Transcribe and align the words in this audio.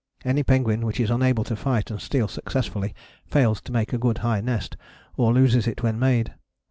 Any 0.25 0.41
penguin 0.41 0.83
which 0.83 0.99
is 0.99 1.11
unable 1.11 1.43
to 1.43 1.55
fight 1.55 1.91
and 1.91 2.01
steal 2.01 2.27
successfully 2.27 2.95
fails 3.27 3.61
to 3.61 3.71
make 3.71 3.93
a 3.93 3.99
good 3.99 4.17
high 4.25 4.41
nest, 4.41 4.75
or 5.15 5.31
loses 5.31 5.67
it 5.67 5.83
when 5.83 5.99
made. 5.99 6.33